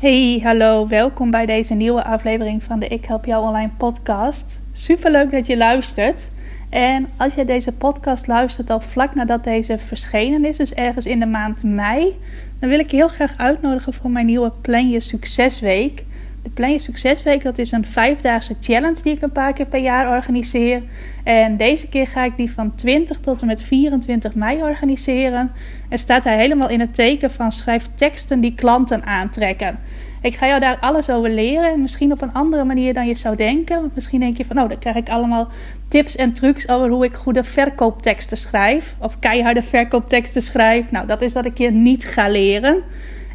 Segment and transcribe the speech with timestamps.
[0.00, 4.60] Hey, hallo, welkom bij deze nieuwe aflevering van de Ik Help Jou Online podcast.
[4.72, 6.28] Super leuk dat je luistert.
[6.68, 11.18] En als je deze podcast luistert al vlak nadat deze verschenen is, dus ergens in
[11.18, 12.16] de maand mei,
[12.58, 16.04] dan wil ik je heel graag uitnodigen voor mijn nieuwe Plan Je Succesweek.
[16.48, 20.16] De Plan Succesweek, dat is een vijfdaagse challenge die ik een paar keer per jaar
[20.16, 20.82] organiseer.
[21.24, 25.50] En deze keer ga ik die van 20 tot en met 24 mei organiseren.
[25.88, 29.78] En staat hij helemaal in het teken van schrijf teksten die klanten aantrekken.
[30.22, 31.80] Ik ga jou daar alles over leren.
[31.80, 33.80] Misschien op een andere manier dan je zou denken.
[33.80, 35.48] Want misschien denk je van, nou, dan krijg ik allemaal
[35.88, 38.94] tips en trucs over hoe ik goede verkoopteksten schrijf.
[38.98, 40.90] Of keiharde verkoopteksten schrijf.
[40.90, 42.82] Nou, dat is wat ik je niet ga leren.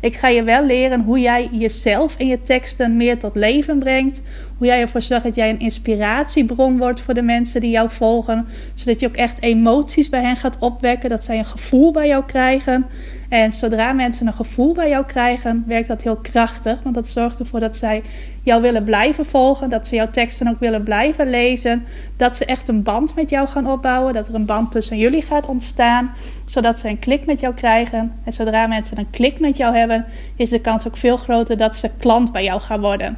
[0.04, 4.22] Ik ga je wel leren hoe jij jezelf en je teksten meer tot leven brengt.
[4.58, 8.48] Hoe jij ervoor zorgt dat jij een inspiratiebron wordt voor de mensen die jou volgen.
[8.74, 11.10] Zodat je ook echt emoties bij hen gaat opwekken.
[11.10, 12.86] Dat zij een gevoel bij jou krijgen.
[13.30, 16.80] En zodra mensen een gevoel bij jou krijgen, werkt dat heel krachtig.
[16.84, 18.04] Want dat zorgt ervoor dat zij
[18.44, 19.70] jou willen blijven volgen.
[19.70, 21.86] Dat ze jouw teksten ook willen blijven lezen.
[22.18, 24.14] Dat ze echt een band met jou gaan opbouwen.
[24.14, 26.12] Dat er een band tussen jullie gaat ontstaan.
[26.46, 28.12] Zodat ze een klik met jou krijgen.
[28.24, 30.06] En zodra mensen een klik met jou hebben,
[30.36, 33.18] is de kans ook veel groter dat ze klant bij jou gaan worden.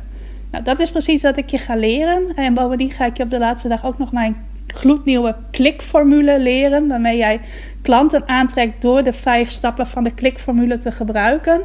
[0.51, 2.31] Nou, dat is precies wat ik je ga leren.
[2.35, 4.35] En bovendien ga ik je op de laatste dag ook nog mijn
[4.67, 6.87] gloednieuwe klikformule leren.
[6.87, 7.41] Waarmee jij
[7.81, 11.61] klanten aantrekt door de vijf stappen van de klikformule te gebruiken.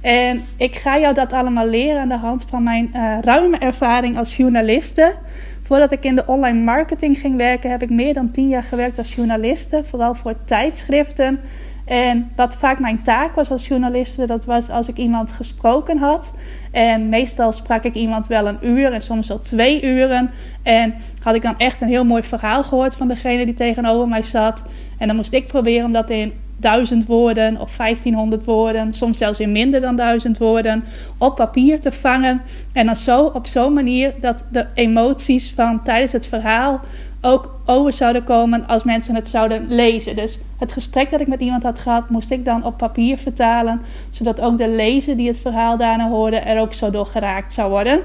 [0.00, 4.18] En ik ga jou dat allemaal leren aan de hand van mijn uh, ruime ervaring
[4.18, 5.14] als journaliste.
[5.62, 8.98] Voordat ik in de online marketing ging werken, heb ik meer dan tien jaar gewerkt
[8.98, 9.84] als journaliste.
[9.84, 11.40] Vooral voor tijdschriften.
[11.88, 16.32] En wat vaak mijn taak was als journaliste, dat was als ik iemand gesproken had.
[16.70, 20.30] En meestal sprak ik iemand wel een uur en soms wel twee uren.
[20.62, 24.22] En had ik dan echt een heel mooi verhaal gehoord van degene die tegenover mij
[24.22, 24.62] zat.
[24.98, 29.40] En dan moest ik proberen om dat in duizend woorden of 1500 woorden, soms zelfs
[29.40, 30.84] in minder dan duizend woorden,
[31.18, 32.42] op papier te vangen.
[32.72, 36.80] En dan zo op zo'n manier dat de emoties van tijdens het verhaal
[37.20, 40.16] ook over zouden komen als mensen het zouden lezen.
[40.16, 43.80] Dus het gesprek dat ik met iemand had gehad, moest ik dan op papier vertalen,
[44.10, 47.70] zodat ook de lezer die het verhaal daarna hoorde er ook zo door geraakt zou
[47.70, 48.00] worden.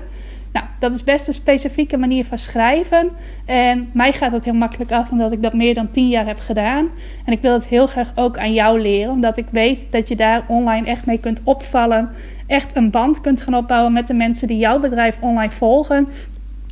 [0.53, 3.09] Nou, dat is best een specifieke manier van schrijven.
[3.46, 6.40] En mij gaat het heel makkelijk af, omdat ik dat meer dan tien jaar heb
[6.40, 6.90] gedaan.
[7.25, 10.16] En ik wil het heel graag ook aan jou leren, omdat ik weet dat je
[10.16, 12.09] daar online echt mee kunt opvallen.
[12.47, 16.07] Echt een band kunt gaan opbouwen met de mensen die jouw bedrijf online volgen.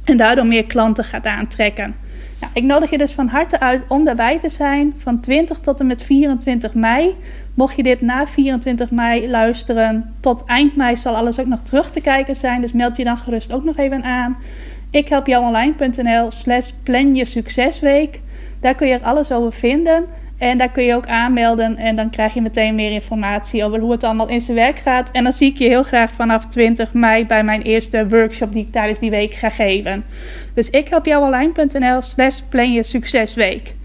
[0.04, 1.96] En daardoor meer klanten gaat aantrekken.
[2.42, 5.80] Nou, ik nodig je dus van harte uit om daarbij te zijn van 20 tot
[5.80, 7.16] en met 24 mei.
[7.54, 11.92] Mocht je dit na 24 mei luisteren, tot eind mei zal alles ook nog terug
[11.92, 12.62] te kijken zijn.
[12.62, 14.38] Dus meld je dan gerust ook nog even aan.
[14.92, 18.22] Ik help jou online.nl slash plan je succesweek.
[18.60, 20.06] Daar kun je alles over vinden.
[20.42, 23.92] En daar kun je ook aanmelden en dan krijg je meteen meer informatie over hoe
[23.92, 25.12] het allemaal in zijn werk gaat.
[25.12, 28.66] En dan zie ik je heel graag vanaf 20 mei bij mijn eerste workshop die
[28.66, 30.04] ik tijdens die week ga geven.
[30.54, 33.76] Dus ik help jou online.nl slash plan je succesweek.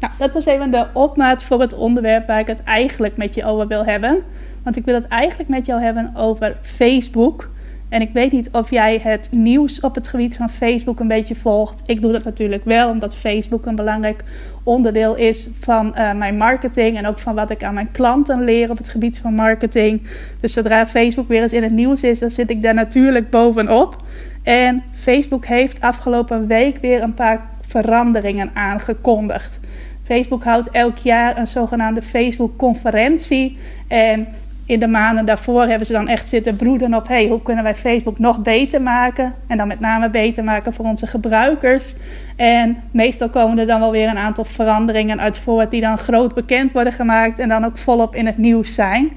[0.00, 3.44] Nou, dat was even de opmaat voor het onderwerp waar ik het eigenlijk met je
[3.44, 4.22] over wil hebben.
[4.62, 7.50] Want ik wil het eigenlijk met jou hebben over Facebook.
[7.88, 11.34] En ik weet niet of jij het nieuws op het gebied van Facebook een beetje
[11.34, 11.80] volgt.
[11.86, 14.24] Ik doe dat natuurlijk wel, omdat Facebook een belangrijk
[14.62, 16.96] onderdeel is van uh, mijn marketing.
[16.96, 20.02] En ook van wat ik aan mijn klanten leer op het gebied van marketing.
[20.40, 24.02] Dus zodra Facebook weer eens in het nieuws is, dan zit ik daar natuurlijk bovenop.
[24.42, 29.58] En Facebook heeft afgelopen week weer een paar veranderingen aangekondigd.
[30.04, 33.58] Facebook houdt elk jaar een zogenaamde Facebook-conferentie.
[33.88, 34.26] En
[34.66, 37.74] in de maanden daarvoor hebben ze dan echt zitten broeden op: hey, hoe kunnen wij
[37.74, 39.34] Facebook nog beter maken?
[39.46, 41.94] En dan met name beter maken voor onze gebruikers.
[42.36, 46.34] En meestal komen er dan wel weer een aantal veranderingen uit voort die dan groot
[46.34, 49.10] bekend worden gemaakt en dan ook volop in het nieuws zijn.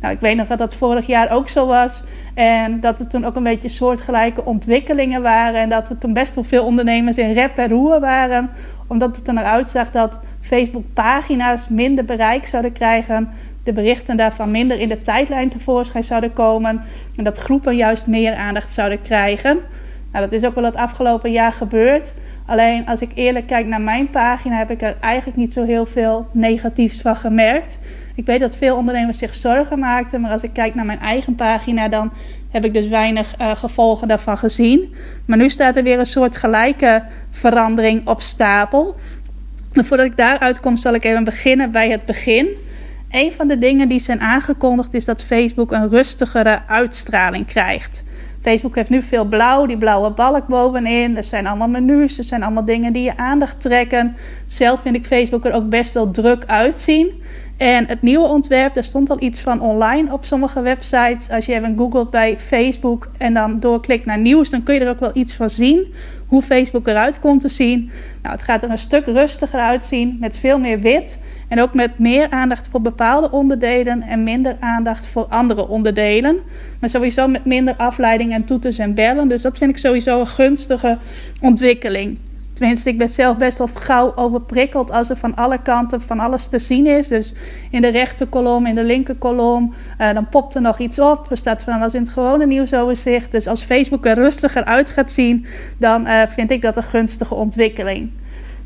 [0.00, 2.02] Nou, ik weet nog dat dat vorig jaar ook zo was.
[2.34, 5.60] En dat er toen ook een beetje soortgelijke ontwikkelingen waren.
[5.60, 8.50] En dat er toen best wel veel ondernemers in rep en roer waren.
[8.86, 13.28] Omdat het er naar dat Facebook-pagina's minder bereik zouden krijgen
[13.66, 16.82] de berichten daarvan minder in de tijdlijn tevoorschijn zouden komen.
[17.16, 19.58] En dat groepen juist meer aandacht zouden krijgen.
[20.12, 22.12] Nou, dat is ook wel het afgelopen jaar gebeurd.
[22.46, 25.86] Alleen als ik eerlijk kijk naar mijn pagina, heb ik er eigenlijk niet zo heel
[25.86, 27.78] veel negatiefs van gemerkt.
[28.14, 31.34] Ik weet dat veel ondernemers zich zorgen maakten, maar als ik kijk naar mijn eigen
[31.34, 32.12] pagina, dan
[32.50, 34.94] heb ik dus weinig uh, gevolgen daarvan gezien.
[35.24, 38.96] Maar nu staat er weer een soort gelijke verandering op stapel.
[39.72, 42.48] Voordat ik daaruit kom, zal ik even beginnen bij het begin.
[43.10, 48.04] Een van de dingen die zijn aangekondigd is dat Facebook een rustigere uitstraling krijgt.
[48.40, 51.16] Facebook heeft nu veel blauw, die blauwe balk bovenin.
[51.16, 54.16] Er zijn allemaal menus, er zijn allemaal dingen die je aandacht trekken.
[54.46, 57.22] Zelf vind ik Facebook er ook best wel druk uitzien.
[57.56, 61.30] En het nieuwe ontwerp, daar stond al iets van online op sommige websites.
[61.30, 64.90] Als je even googelt bij Facebook en dan doorklikt naar nieuws, dan kun je er
[64.90, 65.94] ook wel iets van zien.
[66.26, 67.90] Hoe Facebook eruit komt te zien.
[68.22, 71.18] Nou, het gaat er een stuk rustiger uitzien, met veel meer wit.
[71.48, 76.38] En ook met meer aandacht voor bepaalde onderdelen en minder aandacht voor andere onderdelen.
[76.80, 79.28] Maar sowieso met minder afleiding en toeters en bellen.
[79.28, 80.98] Dus dat vind ik sowieso een gunstige
[81.40, 82.18] ontwikkeling.
[82.56, 86.48] Tenminste, ik ben zelf best wel gauw overprikkeld als er van alle kanten van alles
[86.48, 87.08] te zien is.
[87.08, 87.34] Dus
[87.70, 91.30] in de rechterkolom, in de linkerkolom, uh, dan popt er nog iets op.
[91.30, 93.30] Er staat van alles in het gewone nieuwsoverzicht.
[93.30, 95.46] Dus als Facebook er rustiger uit gaat zien,
[95.78, 98.10] dan uh, vind ik dat een gunstige ontwikkeling.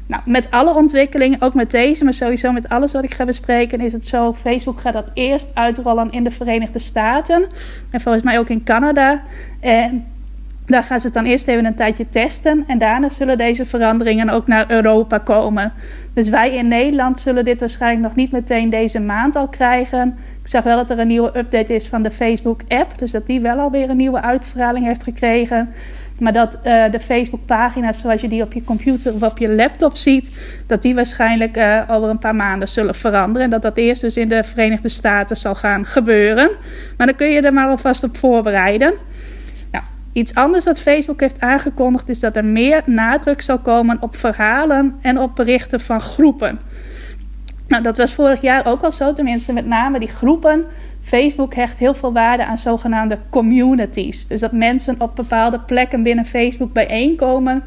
[0.06, 3.80] Nou, met alle ontwikkelingen, ook met deze, maar sowieso met alles wat ik ga bespreken,
[3.80, 7.46] is het zo: Facebook gaat dat eerst uitrollen in de Verenigde Staten
[7.90, 9.22] en volgens mij ook in Canada.
[9.60, 10.06] En
[10.70, 12.64] daar gaan ze het dan eerst even een tijdje testen.
[12.66, 15.72] En daarna zullen deze veranderingen ook naar Europa komen.
[16.14, 20.18] Dus wij in Nederland zullen dit waarschijnlijk nog niet meteen deze maand al krijgen.
[20.42, 22.98] Ik zag wel dat er een nieuwe update is van de Facebook-app.
[22.98, 25.74] Dus dat die wel alweer een nieuwe uitstraling heeft gekregen.
[26.18, 29.96] Maar dat uh, de Facebook-pagina's zoals je die op je computer of op je laptop
[29.96, 30.30] ziet,
[30.66, 33.42] dat die waarschijnlijk uh, over een paar maanden zullen veranderen.
[33.42, 36.50] En dat dat eerst dus in de Verenigde Staten zal gaan gebeuren.
[36.96, 38.94] Maar dan kun je er maar alvast op voorbereiden.
[40.12, 44.98] Iets anders wat Facebook heeft aangekondigd is dat er meer nadruk zal komen op verhalen
[45.00, 46.60] en op berichten van groepen.
[47.68, 50.64] Nou, dat was vorig jaar ook al zo, tenminste met name die groepen
[51.00, 54.26] Facebook hecht heel veel waarde aan zogenaamde communities.
[54.26, 57.62] Dus dat mensen op bepaalde plekken binnen Facebook bijeenkomen.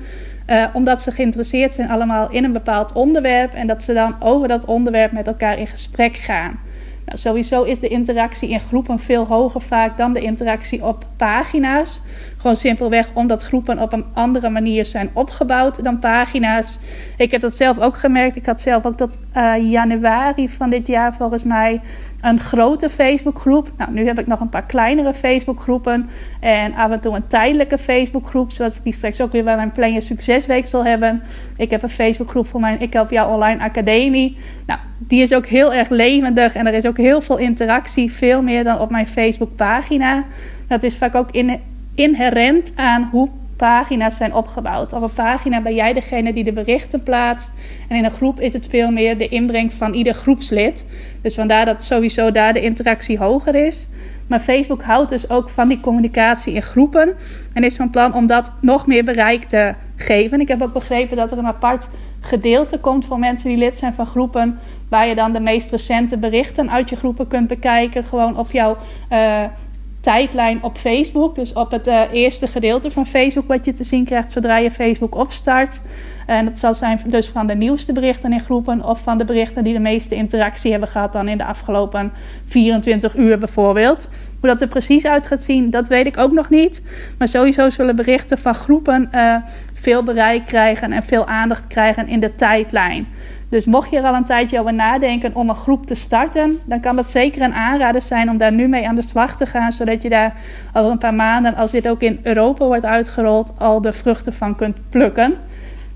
[0.47, 3.53] Uh, omdat ze geïnteresseerd zijn allemaal in een bepaald onderwerp.
[3.53, 6.59] En dat ze dan over dat onderwerp met elkaar in gesprek gaan.
[7.05, 12.01] Nou, sowieso is de interactie in groepen veel hoger vaak dan de interactie op pagina's.
[12.43, 16.79] Gewoon simpelweg omdat groepen op een andere manier zijn opgebouwd dan pagina's.
[17.17, 18.35] Ik heb dat zelf ook gemerkt.
[18.35, 21.81] Ik had zelf ook tot uh, januari van dit jaar volgens mij
[22.21, 23.71] een grote Facebookgroep.
[23.77, 26.09] Nou, nu heb ik nog een paar kleinere Facebookgroepen.
[26.39, 28.51] En af en toe een tijdelijke Facebookgroep.
[28.51, 31.23] Zoals ik die straks ook weer bij mijn Plan Succesweek zal hebben.
[31.57, 34.37] Ik heb een Facebookgroep voor mijn Ik Help Jou Online Academie.
[34.65, 36.55] Nou, die is ook heel erg levendig.
[36.55, 38.13] En er is ook heel veel interactie.
[38.13, 40.23] Veel meer dan op mijn Facebookpagina.
[40.67, 41.59] Dat is vaak ook in
[41.95, 44.93] inherent aan hoe pagina's zijn opgebouwd.
[44.93, 47.51] Op een pagina ben jij degene die de berichten plaatst.
[47.89, 50.85] En in een groep is het veel meer de inbreng van ieder groepslid.
[51.21, 53.87] Dus vandaar dat sowieso daar de interactie hoger is.
[54.27, 57.13] Maar Facebook houdt dus ook van die communicatie in groepen.
[57.53, 60.39] En is van plan om dat nog meer bereik te geven.
[60.39, 61.87] Ik heb ook begrepen dat er een apart
[62.19, 64.59] gedeelte komt voor mensen die lid zijn van groepen.
[64.89, 68.03] Waar je dan de meest recente berichten uit je groepen kunt bekijken.
[68.03, 68.77] Gewoon op jouw.
[69.11, 69.43] Uh,
[70.03, 71.35] tijdlijn op Facebook.
[71.35, 74.71] Dus op het uh, eerste gedeelte van Facebook wat je te zien krijgt zodra je
[74.71, 75.81] Facebook opstart.
[76.25, 79.63] En dat zal zijn dus van de nieuwste berichten in groepen of van de berichten
[79.63, 82.11] die de meeste interactie hebben gehad dan in de afgelopen
[82.45, 84.07] 24 uur bijvoorbeeld.
[84.43, 86.81] Hoe dat er precies uit gaat zien, dat weet ik ook nog niet.
[87.17, 89.35] Maar sowieso zullen berichten van groepen uh,
[89.73, 93.07] veel bereik krijgen en veel aandacht krijgen in de tijdlijn.
[93.49, 96.79] Dus mocht je er al een tijdje over nadenken om een groep te starten, dan
[96.79, 99.71] kan dat zeker een aanrader zijn om daar nu mee aan de slag te gaan,
[99.71, 100.35] zodat je daar
[100.73, 104.55] over een paar maanden, als dit ook in Europa wordt uitgerold, al de vruchten van
[104.55, 105.33] kunt plukken.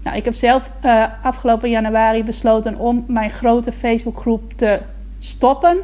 [0.04, 4.80] Nou, ik heb zelf uh, afgelopen januari besloten om mijn grote Facebookgroep te
[5.20, 5.78] stoppen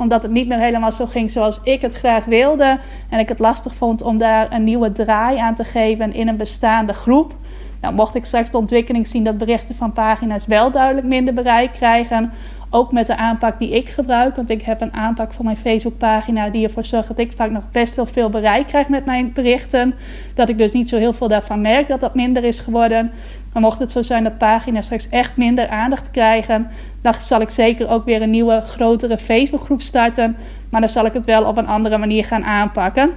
[0.00, 2.78] omdat het niet meer helemaal zo ging zoals ik het graag wilde.
[3.08, 6.36] En ik het lastig vond om daar een nieuwe draai aan te geven in een
[6.36, 7.34] bestaande groep.
[7.80, 11.72] Nou, mocht ik straks de ontwikkeling zien dat berichten van pagina's wel duidelijk minder bereik
[11.72, 12.32] krijgen,
[12.70, 16.48] ook met de aanpak die ik gebruik, want ik heb een aanpak voor mijn Facebookpagina
[16.48, 19.94] die ervoor zorgt dat ik vaak nog best wel veel bereik krijg met mijn berichten.
[20.34, 23.10] Dat ik dus niet zo heel veel daarvan merk dat dat minder is geworden.
[23.52, 26.70] Maar mocht het zo zijn dat pagina's straks echt minder aandacht krijgen,
[27.02, 30.36] dan zal ik zeker ook weer een nieuwe, grotere Facebookgroep starten.
[30.70, 33.10] Maar dan zal ik het wel op een andere manier gaan aanpakken.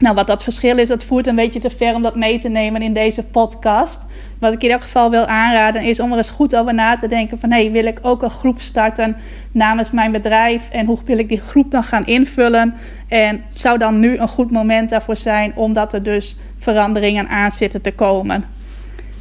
[0.00, 2.48] Nou, wat dat verschil is, dat voert een beetje te ver om dat mee te
[2.48, 4.02] nemen in deze podcast.
[4.38, 7.08] Wat ik in elk geval wil aanraden is om er eens goed over na te
[7.08, 7.50] denken van...
[7.50, 9.16] hey, wil ik ook een groep starten
[9.52, 10.70] namens mijn bedrijf?
[10.70, 12.74] En hoe wil ik die groep dan gaan invullen?
[13.08, 17.80] En zou dan nu een goed moment daarvoor zijn omdat er dus veranderingen aan zitten
[17.80, 18.44] te komen?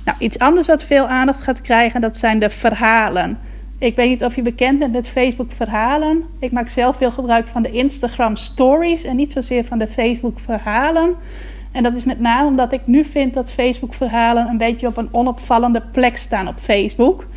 [0.05, 3.39] Nou, iets anders wat veel aandacht gaat krijgen, dat zijn de verhalen.
[3.79, 6.23] Ik weet niet of je bekend bent met Facebook verhalen.
[6.39, 10.39] Ik maak zelf veel gebruik van de Instagram stories en niet zozeer van de Facebook
[10.39, 11.15] verhalen.
[11.71, 14.97] En dat is met name omdat ik nu vind dat Facebook verhalen een beetje op
[14.97, 17.27] een onopvallende plek staan op Facebook.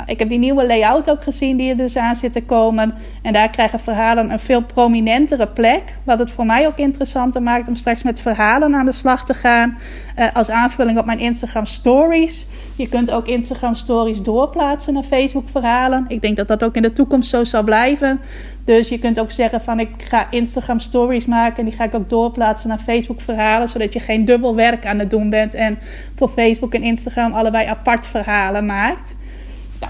[0.00, 2.94] Nou, ik heb die nieuwe layout ook gezien die er dus aan zit te komen.
[3.22, 5.82] En daar krijgen verhalen een veel prominentere plek.
[6.04, 9.34] Wat het voor mij ook interessanter maakt om straks met verhalen aan de slag te
[9.34, 9.78] gaan.
[10.18, 12.46] Uh, als aanvulling op mijn Instagram stories.
[12.76, 16.04] Je kunt ook Instagram stories doorplaatsen naar Facebook verhalen.
[16.08, 18.20] Ik denk dat dat ook in de toekomst zo zal blijven.
[18.64, 21.56] Dus je kunt ook zeggen van ik ga Instagram stories maken.
[21.56, 23.68] En die ga ik ook doorplaatsen naar Facebook verhalen.
[23.68, 25.54] Zodat je geen dubbel werk aan het doen bent.
[25.54, 25.78] En
[26.14, 29.18] voor Facebook en Instagram allebei apart verhalen maakt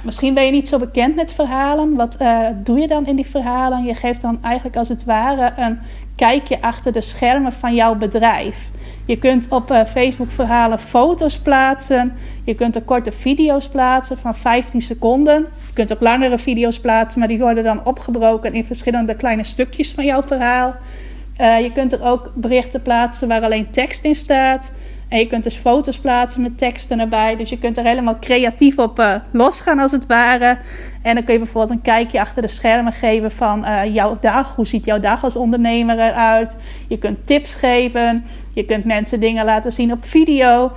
[0.05, 1.95] misschien ben je niet zo bekend met verhalen.
[1.95, 3.85] Wat uh, doe je dan in die verhalen?
[3.85, 5.79] Je geeft dan eigenlijk als het ware een
[6.17, 8.71] kijkje achter de schermen van jouw bedrijf.
[9.05, 12.13] Je kunt op uh, Facebook verhalen foto's plaatsen.
[12.45, 15.47] Je kunt er korte video's plaatsen van 15 seconden.
[15.67, 19.93] Je kunt ook langere video's plaatsen, maar die worden dan opgebroken in verschillende kleine stukjes
[19.93, 20.75] van jouw verhaal.
[21.41, 24.73] Uh, je kunt er ook berichten plaatsen waar alleen tekst in staat.
[25.11, 27.37] En je kunt dus foto's plaatsen met teksten erbij.
[27.37, 30.59] Dus je kunt er helemaal creatief op uh, losgaan als het ware.
[31.03, 34.55] En dan kun je bijvoorbeeld een kijkje achter de schermen geven van uh, jouw dag.
[34.55, 36.57] Hoe ziet jouw dag als ondernemer eruit?
[36.89, 38.25] Je kunt tips geven.
[38.55, 40.73] Je kunt mensen dingen laten zien op video.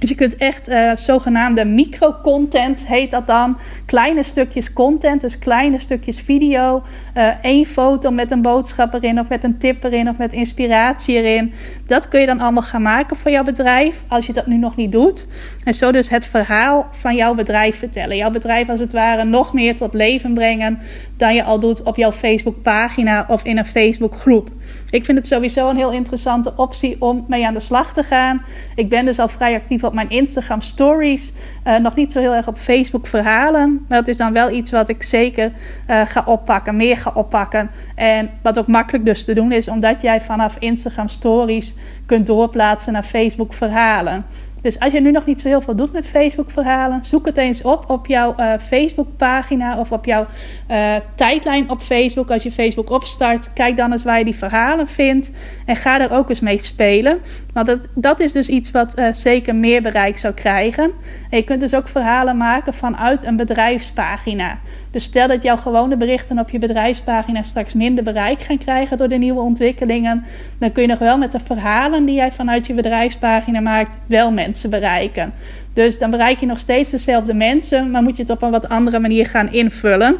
[0.00, 3.58] Dus je kunt echt uh, zogenaamde micro-content, heet dat dan.
[3.86, 6.82] Kleine stukjes content, dus kleine stukjes video.
[7.16, 11.16] Uh, één foto met een boodschap erin, of met een tip erin, of met inspiratie
[11.16, 11.52] erin.
[11.86, 14.76] Dat kun je dan allemaal gaan maken voor jouw bedrijf, als je dat nu nog
[14.76, 15.26] niet doet.
[15.64, 18.16] En zo dus het verhaal van jouw bedrijf vertellen.
[18.16, 20.78] Jouw bedrijf als het ware nog meer tot leven brengen
[21.20, 24.48] dan je al doet op jouw Facebook-pagina of in een Facebook-groep.
[24.90, 28.42] Ik vind het sowieso een heel interessante optie om mee aan de slag te gaan.
[28.74, 31.32] Ik ben dus al vrij actief op mijn Instagram stories.
[31.64, 33.84] Uh, nog niet zo heel erg op Facebook verhalen.
[33.88, 35.52] Maar dat is dan wel iets wat ik zeker
[35.88, 37.70] uh, ga oppakken, meer ga oppakken.
[37.94, 41.74] En wat ook makkelijk dus te doen is, omdat jij vanaf Instagram stories
[42.06, 44.24] kunt doorplaatsen naar Facebook verhalen.
[44.62, 47.62] Dus als je nu nog niet zo heel veel doet met Facebook-verhalen, zoek het eens
[47.62, 50.26] op op jouw uh, Facebook-pagina of op jouw
[50.70, 52.30] uh, tijdlijn op Facebook.
[52.30, 55.30] Als je Facebook opstart, kijk dan eens waar je die verhalen vindt
[55.66, 57.20] en ga er ook eens mee spelen.
[57.52, 60.90] Want dat, dat is dus iets wat uh, zeker meer bereik zou krijgen.
[61.30, 64.58] En je kunt dus ook verhalen maken vanuit een bedrijfspagina.
[64.90, 69.08] Dus stel dat jouw gewone berichten op je bedrijfspagina straks minder bereik gaan krijgen door
[69.08, 70.24] de nieuwe ontwikkelingen,
[70.58, 74.32] dan kun je nog wel met de verhalen die jij vanuit je bedrijfspagina maakt, wel
[74.32, 75.32] mensen bereiken.
[75.72, 78.68] Dus dan bereik je nog steeds dezelfde mensen, maar moet je het op een wat
[78.68, 80.16] andere manier gaan invullen.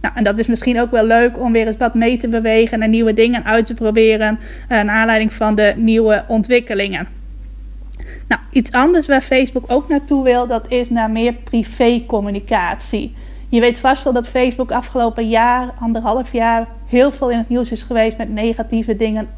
[0.00, 2.82] Nou, en dat is misschien ook wel leuk om weer eens wat mee te bewegen
[2.82, 4.38] en nieuwe dingen uit te proberen.
[4.38, 7.08] Uh, naar aanleiding van de nieuwe ontwikkelingen.
[8.28, 13.14] Nou, iets anders waar Facebook ook naartoe wil, dat is naar meer privé-communicatie.
[13.48, 17.70] Je weet vast wel dat Facebook afgelopen jaar, anderhalf jaar, heel veel in het nieuws
[17.70, 19.28] is geweest met negatieve dingen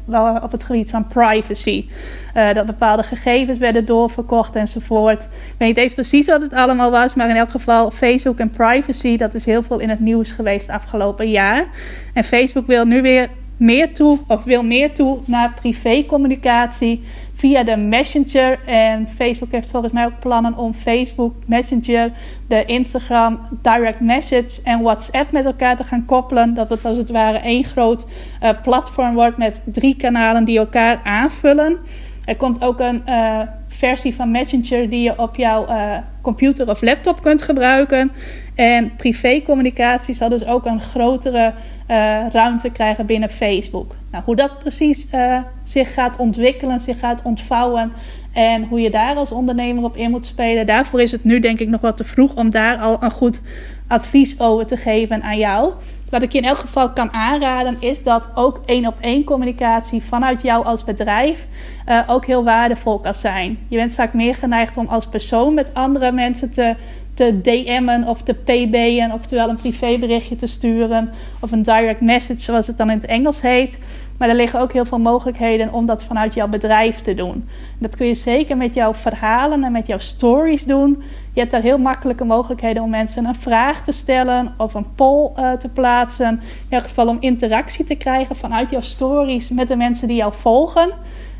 [0.41, 1.87] op het gebied van privacy.
[2.35, 5.23] Uh, dat bepaalde gegevens werden doorverkocht enzovoort.
[5.23, 8.49] Ik weet niet eens precies wat het allemaal was, maar in elk geval Facebook en
[8.49, 11.67] privacy, dat is heel veel in het nieuws geweest afgelopen jaar.
[12.13, 17.75] En Facebook wil nu weer meer toe, of wil meer toe naar privécommunicatie via de
[17.75, 18.59] Messenger.
[18.65, 22.11] En Facebook heeft volgens mij ook plannen om Facebook, Messenger,
[22.47, 26.53] de Instagram, Direct Message en WhatsApp met elkaar te gaan koppelen.
[26.53, 28.05] Dat het als het ware één groot
[28.41, 31.77] uh, platform wordt met drie kanalen die elkaar aanvullen.
[32.25, 33.39] Er komt ook een uh,
[33.73, 38.11] versie van Messenger die je op jouw uh, computer of laptop kunt gebruiken.
[38.55, 41.53] En privécommunicatie zal dus ook een grotere
[41.87, 43.95] uh, ruimte krijgen binnen Facebook.
[44.11, 47.91] Nou, hoe dat precies uh, zich gaat ontwikkelen, zich gaat ontvouwen
[48.33, 51.59] en hoe je daar als ondernemer op in moet spelen, daarvoor is het nu denk
[51.59, 53.41] ik nog wat te vroeg om daar al een goed
[53.87, 55.73] advies over te geven aan jou.
[56.13, 60.03] Wat ik je in elk geval kan aanraden is dat ook één op één communicatie
[60.03, 61.47] vanuit jou als bedrijf
[61.89, 63.57] uh, ook heel waardevol kan zijn.
[63.67, 66.75] Je bent vaak meer geneigd om als persoon met andere mensen te
[67.13, 72.67] te DM'en of te PB'en, oftewel een privéberichtje te sturen of een direct message, zoals
[72.67, 73.79] het dan in het Engels heet.
[74.17, 77.49] Maar er liggen ook heel veel mogelijkheden om dat vanuit jouw bedrijf te doen.
[77.77, 81.03] Dat kun je zeker met jouw verhalen en met jouw stories doen.
[81.33, 85.31] Je hebt daar heel makkelijke mogelijkheden om mensen een vraag te stellen of een poll
[85.37, 86.29] uh, te plaatsen.
[86.69, 90.33] In elk geval om interactie te krijgen vanuit jouw stories met de mensen die jou
[90.33, 90.91] volgen.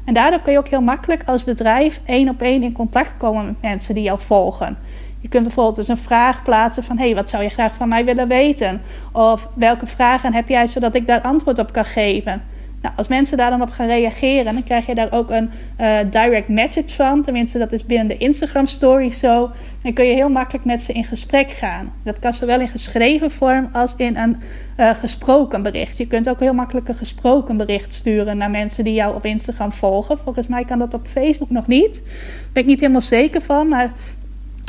[0.06, 3.46] En daardoor kun je ook heel makkelijk als bedrijf één op één in contact komen
[3.46, 4.78] met mensen die jou volgen.
[5.20, 6.98] Je kunt bijvoorbeeld eens een vraag plaatsen van...
[6.98, 8.82] hey, wat zou je graag van mij willen weten?
[9.12, 12.42] Of welke vragen heb jij zodat ik daar antwoord op kan geven?
[12.84, 15.50] Nou, als mensen daar dan op gaan reageren, dan krijg je daar ook een
[15.80, 17.24] uh, direct message van.
[17.24, 19.52] Tenminste, dat is binnen de Instagram story zo.
[19.84, 21.94] Dan kun je heel makkelijk met ze in gesprek gaan.
[22.04, 24.38] Dat kan zowel in geschreven vorm als in een
[24.78, 25.98] uh, gesproken bericht.
[25.98, 29.72] Je kunt ook heel makkelijk een gesproken bericht sturen naar mensen die jou op Instagram
[29.72, 30.18] volgen.
[30.18, 31.94] Volgens mij kan dat op Facebook nog niet.
[32.04, 33.92] Daar ben ik niet helemaal zeker van, maar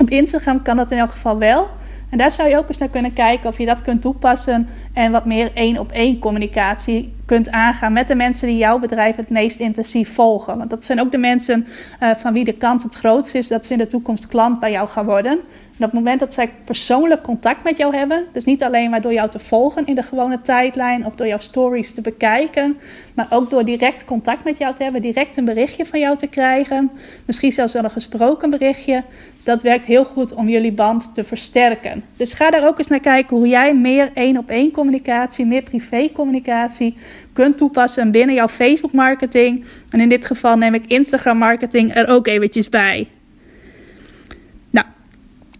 [0.02, 1.68] op Instagram kan dat in elk geval wel.
[2.14, 5.12] En daar zou je ook eens naar kunnen kijken of je dat kunt toepassen en
[5.12, 9.30] wat meer één op één communicatie kunt aangaan met de mensen die jouw bedrijf het
[9.30, 10.58] meest intensief volgen.
[10.58, 11.66] Want dat zijn ook de mensen
[12.00, 14.70] uh, van wie de kans het grootst is dat ze in de toekomst klant bij
[14.70, 15.38] jou gaan worden.
[15.78, 19.00] En op het moment dat zij persoonlijk contact met jou hebben, dus niet alleen maar
[19.00, 22.76] door jou te volgen in de gewone tijdlijn of door jouw stories te bekijken,
[23.14, 26.26] maar ook door direct contact met jou te hebben, direct een berichtje van jou te
[26.26, 26.90] krijgen,
[27.26, 29.04] misschien zelfs wel een gesproken berichtje,
[29.44, 32.04] dat werkt heel goed om jullie band te versterken.
[32.16, 35.62] Dus ga daar ook eens naar kijken hoe jij meer één op één communicatie, meer
[35.62, 36.96] privé communicatie
[37.32, 39.64] kunt toepassen binnen jouw Facebook marketing.
[39.90, 43.08] En in dit geval neem ik Instagram marketing er ook eventjes bij.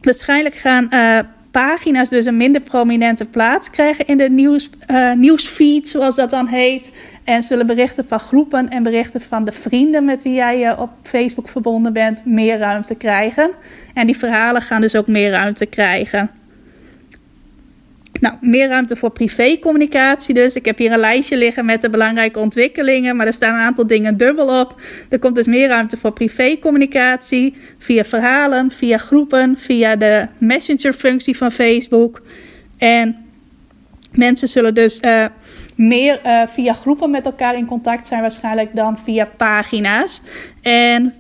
[0.05, 1.19] Waarschijnlijk gaan uh,
[1.51, 4.59] pagina's dus een minder prominente plaats krijgen in de
[4.91, 6.93] uh, nieuwsfeed, zoals dat dan heet.
[7.25, 10.91] En zullen berichten van groepen en berichten van de vrienden met wie jij uh, op
[11.03, 13.51] Facebook verbonden bent meer ruimte krijgen.
[13.95, 16.31] En die verhalen gaan dus ook meer ruimte krijgen.
[18.25, 20.55] Nou, meer ruimte voor privécommunicatie dus.
[20.55, 23.87] Ik heb hier een lijstje liggen met de belangrijke ontwikkelingen, maar er staan een aantal
[23.87, 24.81] dingen dubbel op.
[25.09, 31.51] Er komt dus meer ruimte voor privécommunicatie via verhalen, via groepen, via de messenger-functie van
[31.51, 32.23] Facebook.
[32.79, 33.17] En
[34.13, 35.25] mensen zullen dus uh,
[35.77, 40.23] meer uh, via groepen met elkaar in contact zijn waarschijnlijk dan via pagina's.
[40.63, 41.15] En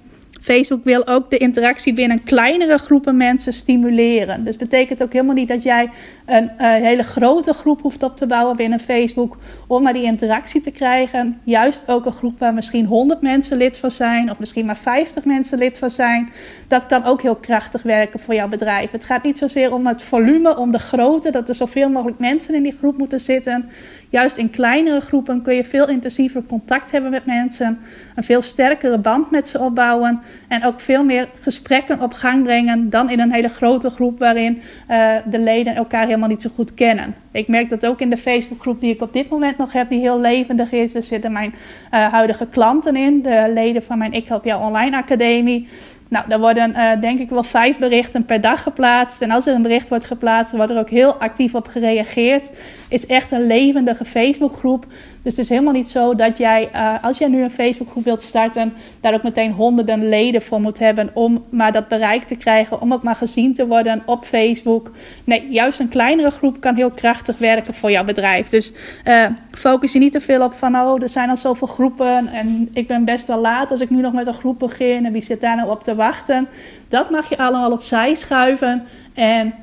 [0.44, 4.44] Facebook wil ook de interactie binnen kleinere groepen mensen stimuleren.
[4.44, 5.90] Dus betekent ook helemaal niet dat jij
[6.26, 9.36] een uh, hele grote groep hoeft op te bouwen binnen Facebook
[9.66, 11.40] om maar die interactie te krijgen.
[11.44, 15.24] Juist ook een groep waar misschien 100 mensen lid van zijn of misschien maar 50
[15.24, 16.32] mensen lid van zijn.
[16.68, 18.90] Dat kan ook heel krachtig werken voor jouw bedrijf.
[18.90, 22.54] Het gaat niet zozeer om het volume, om de grootte, dat er zoveel mogelijk mensen
[22.54, 23.70] in die groep moeten zitten.
[24.14, 27.79] Juist in kleinere groepen kun je veel intensiever contact hebben met mensen,
[28.14, 32.90] een veel sterkere band met ze opbouwen en ook veel meer gesprekken op gang brengen
[32.90, 36.74] dan in een hele grote groep waarin uh, de leden elkaar helemaal niet zo goed
[36.74, 37.14] kennen.
[37.33, 40.00] Ik merk dat ook in de Facebookgroep die ik op dit moment nog heb, die
[40.00, 40.94] heel levendig is.
[40.94, 44.96] Er zitten mijn uh, huidige klanten in, de leden van mijn Ik Help Jou Online
[44.96, 45.68] Academie.
[46.08, 49.22] Nou, daar worden uh, denk ik wel vijf berichten per dag geplaatst.
[49.22, 52.50] En als er een bericht wordt geplaatst, wordt er ook heel actief op gereageerd.
[52.88, 54.86] Is echt een levendige Facebookgroep.
[55.24, 58.22] Dus het is helemaal niet zo dat jij, uh, als jij nu een Facebookgroep wilt
[58.22, 62.80] starten, daar ook meteen honderden leden voor moet hebben om maar dat bereik te krijgen,
[62.80, 64.90] om ook maar gezien te worden op Facebook.
[65.24, 68.48] Nee, juist een kleinere groep kan heel krachtig werken voor jouw bedrijf.
[68.48, 68.72] Dus
[69.04, 72.68] uh, focus je niet te veel op van, oh, er zijn al zoveel groepen en
[72.72, 75.24] ik ben best wel laat als ik nu nog met een groep begin en wie
[75.24, 76.48] zit daar nou op te wachten.
[76.88, 78.82] Dat mag je allemaal opzij schuiven
[79.14, 79.54] en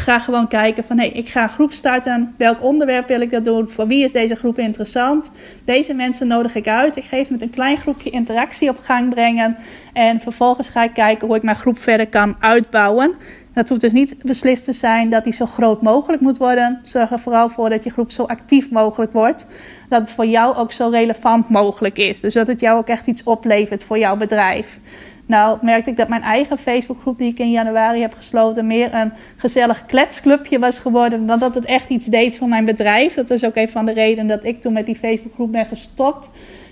[0.00, 2.34] ga gewoon kijken van hey, ik ga groep starten.
[2.38, 3.70] Welk onderwerp wil ik dat doen?
[3.70, 5.30] Voor wie is deze groep interessant?
[5.64, 6.96] Deze mensen nodig ik uit.
[6.96, 9.56] Ik ga eens met een klein groepje interactie op gang brengen.
[9.92, 13.16] En vervolgens ga ik kijken hoe ik mijn groep verder kan uitbouwen.
[13.56, 16.80] Dat hoeft dus niet beslist te zijn dat die zo groot mogelijk moet worden.
[16.82, 19.46] Zorg er vooral voor dat je groep zo actief mogelijk wordt.
[19.88, 22.20] Dat het voor jou ook zo relevant mogelijk is.
[22.20, 24.78] Dus dat het jou ook echt iets oplevert voor jouw bedrijf.
[25.26, 28.66] Nou merkte ik dat mijn eigen Facebookgroep die ik in januari heb gesloten...
[28.66, 31.26] meer een gezellig kletsclubje was geworden...
[31.26, 33.14] dan dat het echt iets deed voor mijn bedrijf.
[33.14, 36.30] Dat is ook een van de redenen dat ik toen met die Facebookgroep ben gestopt...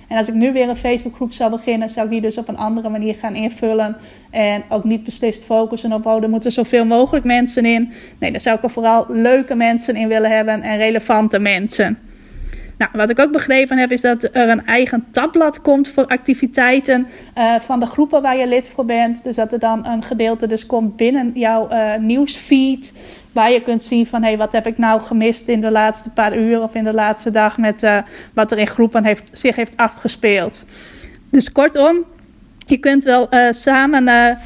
[0.09, 2.57] En als ik nu weer een Facebookgroep zou beginnen, zou ik die dus op een
[2.57, 3.97] andere manier gaan invullen.
[4.31, 7.93] En ook niet beslist focussen op, oh, er moeten zoveel mogelijk mensen in.
[8.19, 11.99] Nee, daar zou ik er vooral leuke mensen in willen hebben en relevante mensen.
[12.79, 17.07] Nou, wat ik ook begrepen heb, is dat er een eigen tabblad komt voor activiteiten
[17.39, 19.25] uh, van de groepen waar je lid voor bent.
[19.25, 22.93] Dus dat er dan een gedeelte dus komt binnen jouw uh, nieuwsfeed.
[23.33, 26.11] Waar je kunt zien van hé, hey, wat heb ik nou gemist in de laatste
[26.11, 27.99] paar uur of in de laatste dag met uh,
[28.35, 30.65] wat er in groepen heeft, zich heeft afgespeeld.
[31.31, 32.05] Dus kortom,
[32.67, 34.39] je kunt wel samen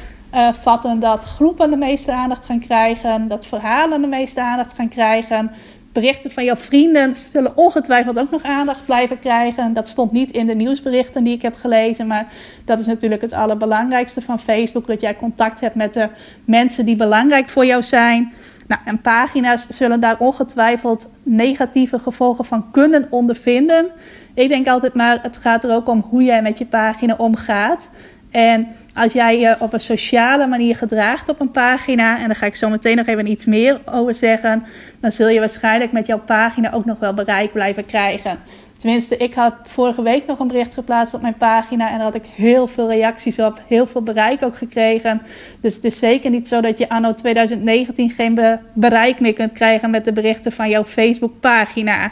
[0.61, 5.51] vatten dat groepen de meeste aandacht gaan krijgen, dat verhalen de meeste aandacht gaan krijgen
[5.91, 9.73] berichten van jouw vrienden zullen ongetwijfeld ook nog aandacht blijven krijgen.
[9.73, 12.27] Dat stond niet in de nieuwsberichten die ik heb gelezen, maar
[12.65, 16.09] dat is natuurlijk het allerbelangrijkste van Facebook: dat jij contact hebt met de
[16.45, 18.33] mensen die belangrijk voor jou zijn.
[18.67, 23.87] Nou, en pagina's zullen daar ongetwijfeld negatieve gevolgen van kunnen ondervinden.
[24.33, 27.89] Ik denk altijd maar, het gaat er ook om hoe jij met je pagina omgaat.
[28.31, 32.45] En als jij je op een sociale manier gedraagt op een pagina, en daar ga
[32.45, 34.63] ik zo meteen nog even iets meer over zeggen,
[34.99, 38.39] dan zul je waarschijnlijk met jouw pagina ook nog wel bereik blijven krijgen.
[38.77, 42.15] Tenminste, ik had vorige week nog een bericht geplaatst op mijn pagina en daar had
[42.15, 45.21] ik heel veel reacties op, heel veel bereik ook gekregen.
[45.61, 49.89] Dus het is zeker niet zo dat je anno 2019 geen bereik meer kunt krijgen
[49.89, 52.11] met de berichten van jouw Facebook-pagina.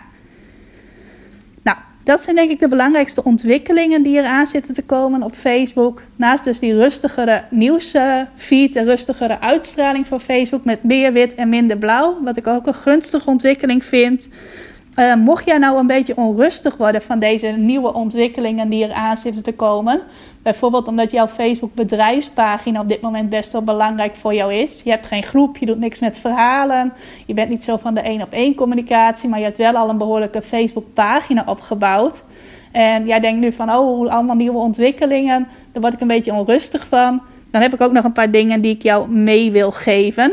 [2.07, 6.01] Dat zijn denk ik de belangrijkste ontwikkelingen die eraan zitten te komen op Facebook.
[6.15, 11.77] Naast dus die rustigere nieuwsfeed, de rustigere uitstraling van Facebook met meer wit en minder
[11.77, 14.27] blauw, wat ik ook een gunstige ontwikkeling vind.
[14.99, 19.17] Uh, mocht jij nou een beetje onrustig worden van deze nieuwe ontwikkelingen die er aan
[19.17, 20.01] zitten te komen,
[20.41, 24.81] bijvoorbeeld omdat jouw Facebook bedrijfspagina op dit moment best wel belangrijk voor jou is.
[24.83, 26.93] Je hebt geen groep, je doet niks met verhalen,
[27.25, 29.89] je bent niet zo van de één op één communicatie, maar je hebt wel al
[29.89, 32.23] een behoorlijke Facebook pagina opgebouwd.
[32.71, 36.87] En jij denkt nu van, oh, allemaal nieuwe ontwikkelingen, daar word ik een beetje onrustig
[36.87, 37.21] van.
[37.51, 40.31] Dan heb ik ook nog een paar dingen die ik jou mee wil geven.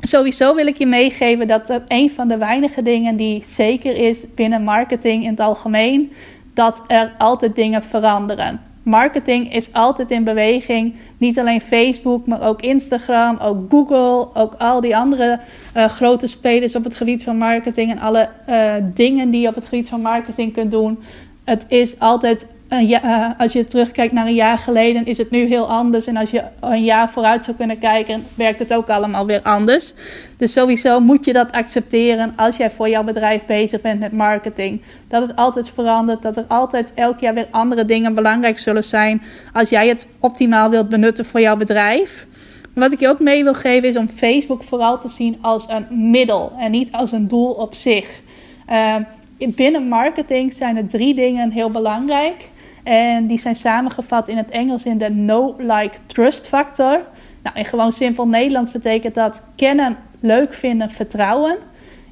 [0.00, 4.62] Sowieso wil ik je meegeven dat een van de weinige dingen die zeker is binnen
[4.62, 6.12] marketing in het algemeen,
[6.54, 8.60] dat er altijd dingen veranderen.
[8.82, 10.94] Marketing is altijd in beweging.
[11.18, 15.40] Niet alleen Facebook, maar ook Instagram, ook Google, ook al die andere
[15.76, 19.54] uh, grote spelers op het gebied van marketing en alle uh, dingen die je op
[19.54, 20.98] het gebied van marketing kunt doen.
[21.44, 25.68] Het is altijd uh, als je terugkijkt naar een jaar geleden, is het nu heel
[25.68, 26.06] anders.
[26.06, 29.94] En als je een jaar vooruit zou kunnen kijken, werkt het ook allemaal weer anders.
[30.36, 34.82] Dus sowieso moet je dat accepteren als jij voor jouw bedrijf bezig bent met marketing.
[35.08, 39.22] Dat het altijd verandert, dat er altijd elk jaar weer andere dingen belangrijk zullen zijn.
[39.52, 42.26] Als jij het optimaal wilt benutten voor jouw bedrijf.
[42.74, 46.10] Wat ik je ook mee wil geven is om Facebook vooral te zien als een
[46.10, 48.20] middel en niet als een doel op zich.
[48.70, 48.94] Uh,
[49.38, 52.48] binnen marketing zijn er drie dingen heel belangrijk.
[52.88, 57.00] En die zijn samengevat in het Engels in de know-like-trust factor.
[57.42, 61.56] Nou, in gewoon simpel Nederlands betekent dat kennen, leuk vinden, vertrouwen.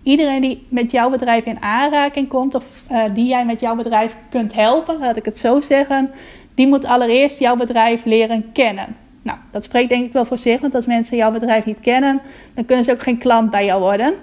[0.03, 4.17] Iedereen die met jouw bedrijf in aanraking komt, of uh, die jij met jouw bedrijf
[4.29, 6.11] kunt helpen, laat ik het zo zeggen,
[6.55, 8.97] die moet allereerst jouw bedrijf leren kennen.
[9.23, 12.21] Nou, dat spreekt denk ik wel voor zich, want als mensen jouw bedrijf niet kennen,
[12.55, 14.15] dan kunnen ze ook geen klant bij jou worden.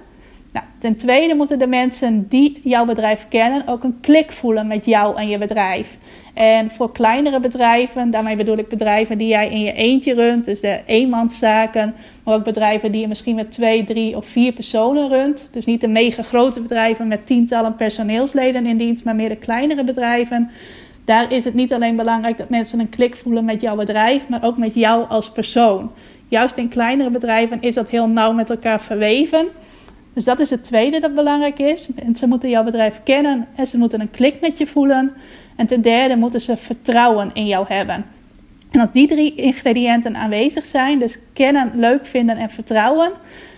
[0.54, 4.86] Nou, ten tweede moeten de mensen die jouw bedrijf kennen ook een klik voelen met
[4.86, 5.98] jou en je bedrijf.
[6.34, 10.62] En voor kleinere bedrijven, daarmee bedoel ik bedrijven die jij in je eentje runt, dus
[10.62, 15.50] de eenmanszaken, maar ook bedrijven die je misschien met twee, drie of vier personen runt.
[15.52, 19.84] Dus niet de mega grote bedrijven met tientallen personeelsleden in dienst, maar meer de kleinere
[19.84, 20.50] bedrijven.
[21.06, 24.44] Daar is het niet alleen belangrijk dat mensen een klik voelen met jouw bedrijf, maar
[24.44, 25.92] ook met jou als persoon.
[26.28, 29.46] Juist in kleinere bedrijven is dat heel nauw met elkaar verweven.
[30.14, 31.90] Dus dat is het tweede dat belangrijk is.
[32.04, 35.14] Mensen moeten jouw bedrijf kennen en ze moeten een klik met je voelen.
[35.56, 38.06] En ten derde moeten ze vertrouwen in jou hebben.
[38.72, 43.12] En als die drie ingrediënten aanwezig zijn, dus kennen, leuk vinden en vertrouwen,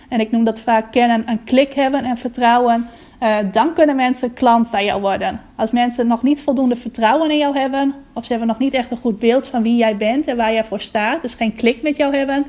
[0.08, 2.88] en ik noem dat vaak kennen, een klik hebben en vertrouwen,
[3.22, 5.40] uh, dan kunnen mensen klant bij jou worden.
[5.54, 8.90] Als mensen nog niet voldoende vertrouwen in jou hebben, of ze hebben nog niet echt
[8.90, 11.82] een goed beeld van wie jij bent en waar jij voor staat, dus geen klik
[11.82, 12.44] met jou hebben,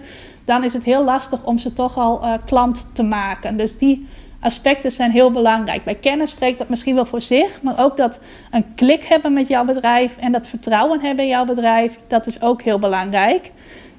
[0.47, 3.57] dan is het heel lastig om ze toch al uh, klant te maken.
[3.57, 4.07] Dus die
[4.39, 5.83] aspecten zijn heel belangrijk.
[5.83, 8.19] Bij kennis spreekt dat misschien wel voor zich, maar ook dat
[8.51, 12.41] een klik hebben met jouw bedrijf en dat vertrouwen hebben in jouw bedrijf, dat is
[12.41, 13.51] ook heel belangrijk.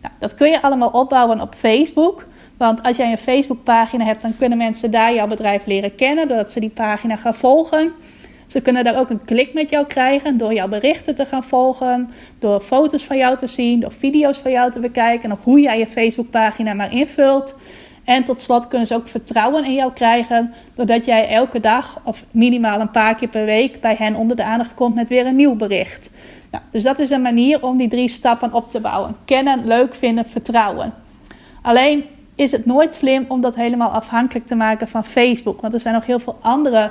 [0.02, 2.24] Nou, dat kun je allemaal opbouwen op Facebook.
[2.56, 6.52] Want als jij een Facebookpagina hebt, dan kunnen mensen daar jouw bedrijf leren kennen doordat
[6.52, 7.92] ze die pagina gaan volgen.
[8.48, 12.10] Ze kunnen daar ook een klik met jou krijgen door jouw berichten te gaan volgen,
[12.38, 15.78] door foto's van jou te zien, door video's van jou te bekijken, of hoe jij
[15.78, 17.56] je Facebookpagina maar invult.
[18.04, 22.24] En tot slot kunnen ze ook vertrouwen in jou krijgen, doordat jij elke dag of
[22.30, 25.36] minimaal een paar keer per week bij hen onder de aandacht komt met weer een
[25.36, 26.10] nieuw bericht.
[26.50, 29.94] Nou, dus dat is een manier om die drie stappen op te bouwen: kennen, leuk
[29.94, 30.94] vinden, vertrouwen.
[31.62, 35.80] Alleen is het nooit slim om dat helemaal afhankelijk te maken van Facebook, want er
[35.80, 36.90] zijn nog heel veel andere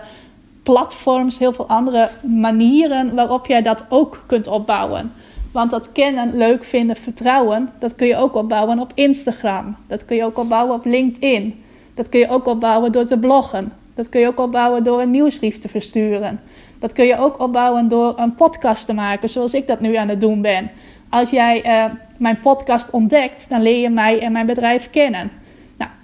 [0.68, 5.12] platforms, heel veel andere manieren waarop jij dat ook kunt opbouwen.
[5.52, 9.76] Want dat kennen, leuk vinden, vertrouwen, dat kun je ook opbouwen op Instagram.
[9.88, 11.64] Dat kun je ook opbouwen op LinkedIn.
[11.94, 13.74] Dat kun je ook opbouwen door te bloggen.
[13.96, 16.40] Dat kun je ook opbouwen door een nieuwsbrief te versturen.
[16.80, 20.10] Dat kun je ook opbouwen door een podcast te maken, zoals ik dat nu aan
[20.10, 20.72] het doen ben.
[21.10, 25.32] Als jij uh, mijn podcast ontdekt, dan leer je mij en mijn bedrijf kennen.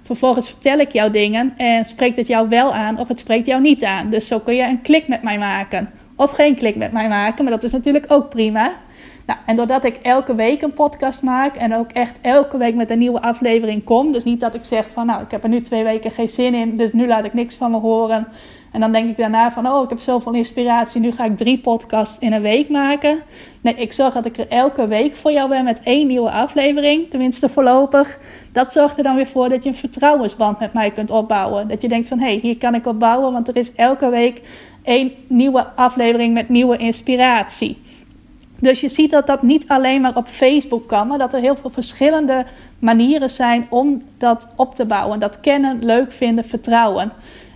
[0.04, 3.62] Vervolgens vertel ik jou dingen en spreekt het jou wel aan of het spreekt jou
[3.62, 4.10] niet aan.
[4.10, 5.90] Dus zo kun je een klik met mij maken.
[6.16, 8.72] Of geen klik met mij maken, maar dat is natuurlijk ook prima.
[9.26, 12.90] Nou, en doordat ik elke week een podcast maak en ook echt elke week met
[12.90, 15.62] een nieuwe aflevering kom, dus niet dat ik zeg van nou, ik heb er nu
[15.62, 18.28] twee weken geen zin in, dus nu laat ik niks van me horen.
[18.74, 21.60] En dan denk ik daarna van, oh, ik heb zoveel inspiratie, nu ga ik drie
[21.60, 23.22] podcasts in een week maken.
[23.62, 27.10] Nee, ik zorg dat ik er elke week voor jou ben met één nieuwe aflevering,
[27.10, 28.20] tenminste voorlopig.
[28.52, 31.68] Dat zorgt er dan weer voor dat je een vertrouwensband met mij kunt opbouwen.
[31.68, 34.10] Dat je denkt van, hé, hey, hier kan ik op bouwen, want er is elke
[34.10, 34.42] week
[34.84, 37.82] één nieuwe aflevering met nieuwe inspiratie.
[38.60, 41.56] Dus je ziet dat dat niet alleen maar op Facebook kan, maar dat er heel
[41.56, 42.46] veel verschillende
[42.80, 45.20] manieren zijn om dat op te bouwen.
[45.20, 47.12] Dat kennen, leuk vinden, vertrouwen.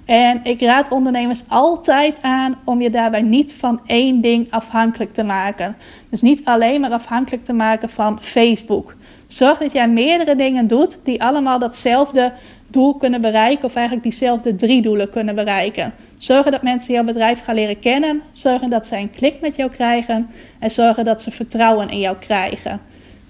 [0.08, 5.24] En ik raad ondernemers altijd aan om je daarbij niet van één ding afhankelijk te
[5.24, 5.76] maken.
[6.10, 8.96] Dus niet alleen maar afhankelijk te maken van Facebook.
[9.28, 12.34] Zorg dat jij meerdere dingen doet die allemaal datzelfde
[12.68, 15.94] doel kunnen bereiken, of eigenlijk diezelfde drie doelen kunnen bereiken.
[16.18, 19.70] Zorgen dat mensen jouw bedrijf gaan leren kennen, zorgen dat zij een klik met jou
[19.70, 22.80] krijgen en zorgen dat ze vertrouwen in jou krijgen.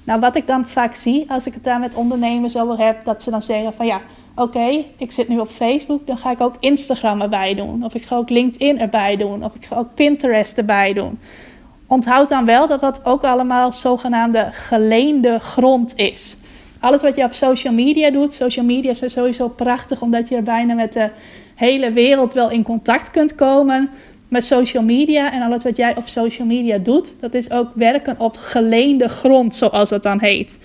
[0.03, 3.23] Nou, wat ik dan vaak zie als ik het daar met ondernemers over heb, dat
[3.23, 4.01] ze dan zeggen van ja,
[4.37, 7.83] oké, ik zit nu op Facebook, dan ga ik ook Instagram erbij doen.
[7.83, 9.43] Of ik ga ook LinkedIn erbij doen.
[9.43, 11.19] Of ik ga ook Pinterest erbij doen.
[11.87, 16.37] Onthoud dan wel dat dat ook allemaal zogenaamde geleende grond is.
[16.79, 20.43] Alles wat je op social media doet, social media is sowieso prachtig omdat je er
[20.43, 21.09] bijna met de
[21.55, 23.89] hele wereld wel in contact kunt komen
[24.27, 25.31] met social media.
[25.31, 29.55] En alles wat jij op social media doet, dat is ook werken op geleende grond,
[29.55, 30.57] zoals dat dan heet.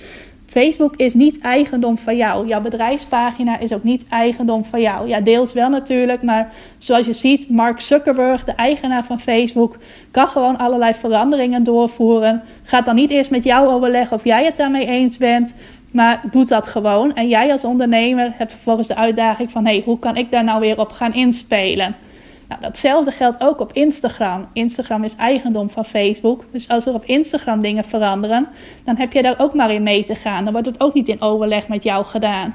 [0.52, 2.46] Facebook is niet eigendom van jou.
[2.46, 5.08] Jouw bedrijfspagina is ook niet eigendom van jou.
[5.08, 9.76] Ja, deels wel natuurlijk, maar zoals je ziet, Mark Zuckerberg, de eigenaar van Facebook,
[10.10, 12.42] kan gewoon allerlei veranderingen doorvoeren.
[12.62, 15.54] Gaat dan niet eerst met jou overleggen of jij het daarmee eens bent,
[15.90, 17.14] maar doet dat gewoon.
[17.14, 20.44] En jij als ondernemer hebt vervolgens de uitdaging van: hé, hey, hoe kan ik daar
[20.44, 21.94] nou weer op gaan inspelen?
[22.52, 24.46] Nou, datzelfde geldt ook op Instagram.
[24.52, 26.44] Instagram is eigendom van Facebook.
[26.50, 28.46] Dus als er op Instagram dingen veranderen,
[28.84, 30.44] dan heb je daar ook maar in mee te gaan.
[30.44, 32.54] Dan wordt het ook niet in overleg met jou gedaan.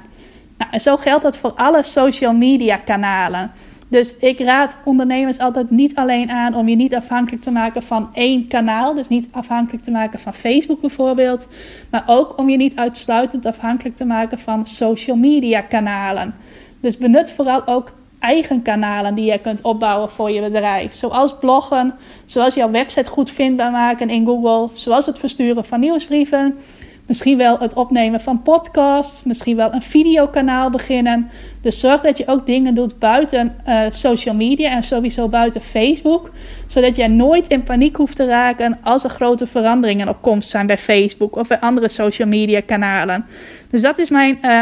[0.58, 3.50] Nou, en zo geldt dat voor alle social media kanalen.
[3.88, 8.08] Dus ik raad ondernemers altijd niet alleen aan om je niet afhankelijk te maken van
[8.12, 8.94] één kanaal.
[8.94, 11.48] Dus niet afhankelijk te maken van Facebook bijvoorbeeld.
[11.90, 16.34] Maar ook om je niet uitsluitend afhankelijk te maken van social media kanalen.
[16.80, 20.94] Dus benut vooral ook eigen kanalen die je kunt opbouwen voor je bedrijf.
[20.94, 26.58] Zoals bloggen, zoals jouw website goed vindbaar maken in Google, zoals het versturen van nieuwsbrieven,
[27.06, 31.30] misschien wel het opnemen van podcasts, misschien wel een videokanaal beginnen.
[31.60, 36.30] Dus zorg dat je ook dingen doet buiten uh, social media en sowieso buiten Facebook,
[36.66, 40.66] zodat jij nooit in paniek hoeft te raken als er grote veranderingen op komst zijn
[40.66, 43.26] bij Facebook of bij andere social media kanalen.
[43.70, 44.60] Dus dat is mijn uh,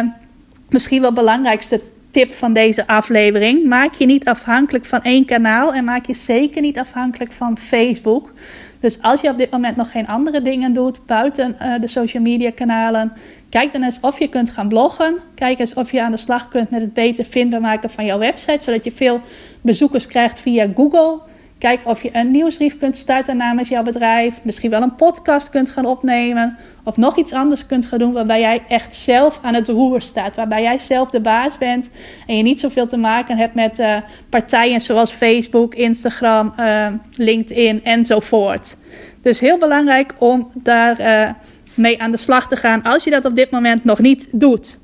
[0.68, 1.80] misschien wel belangrijkste
[2.16, 3.66] tip van deze aflevering.
[3.66, 8.32] Maak je niet afhankelijk van één kanaal en maak je zeker niet afhankelijk van Facebook.
[8.80, 12.22] Dus als je op dit moment nog geen andere dingen doet buiten uh, de social
[12.22, 13.12] media kanalen,
[13.48, 15.16] kijk dan eens of je kunt gaan bloggen.
[15.34, 18.18] Kijk eens of je aan de slag kunt met het beter vindbaar maken van jouw
[18.18, 19.20] website, zodat je veel
[19.60, 21.20] bezoekers krijgt via Google.
[21.58, 24.40] Kijk of je een nieuwsbrief kunt starten namens jouw bedrijf.
[24.42, 26.56] Misschien wel een podcast kunt gaan opnemen.
[26.84, 30.36] Of nog iets anders kunt gaan doen waarbij jij echt zelf aan het roer staat.
[30.36, 31.88] Waarbij jij zelf de baas bent.
[32.26, 33.96] En je niet zoveel te maken hebt met uh,
[34.30, 38.76] partijen zoals Facebook, Instagram, uh, LinkedIn enzovoort.
[39.22, 41.30] Dus heel belangrijk om daar uh,
[41.74, 44.78] mee aan de slag te gaan als je dat op dit moment nog niet doet.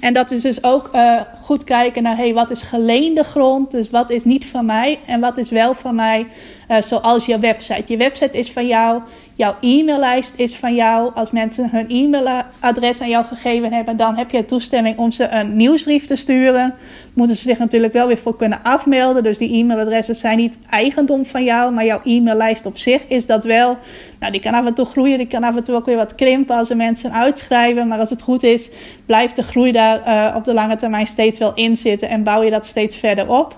[0.00, 3.90] En dat is dus ook uh, goed kijken naar hey, wat is geleende grond, dus
[3.90, 6.26] wat is niet van mij en wat is wel van mij,
[6.68, 7.92] uh, zoals je website.
[7.92, 9.02] Je website is van jou,
[9.40, 11.10] jouw e-maillijst is van jou.
[11.14, 15.56] Als mensen hun e-mailadres aan jou gegeven hebben, dan heb je toestemming om ze een
[15.56, 16.74] nieuwsbrief te sturen.
[17.14, 19.22] Moeten ze zich natuurlijk wel weer voor kunnen afmelden.
[19.22, 23.44] Dus die e-mailadressen zijn niet eigendom van jou, maar jouw e-maillijst op zich is dat
[23.44, 23.78] wel.
[24.18, 26.14] Nou, die kan af en toe groeien, die kan af en toe ook weer wat
[26.14, 27.88] krimpen als er mensen uitschrijven.
[27.88, 28.70] Maar als het goed is,
[29.06, 32.42] blijft de groei daar uh, op de lange termijn steeds wel in zitten en bouw
[32.42, 33.56] je dat steeds verder op.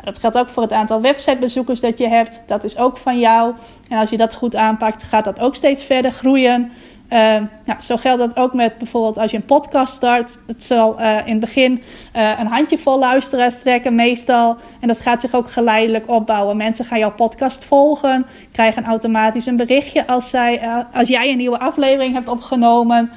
[0.00, 2.40] Nou, dat geldt ook voor het aantal websitebezoekers dat je hebt.
[2.46, 3.54] Dat is ook van jou.
[3.88, 6.72] En als je dat goed aanpakt, gaat dat ook steeds verder groeien.
[7.12, 7.18] Uh,
[7.64, 10.38] nou, zo geldt dat ook met bijvoorbeeld als je een podcast start.
[10.46, 11.82] Het zal uh, in het begin
[12.16, 14.56] uh, een handjevol luisteraars trekken, meestal.
[14.80, 16.56] En dat gaat zich ook geleidelijk opbouwen.
[16.56, 21.58] Mensen gaan jouw podcast volgen, krijgen automatisch een berichtje als, zij, als jij een nieuwe
[21.58, 23.10] aflevering hebt opgenomen.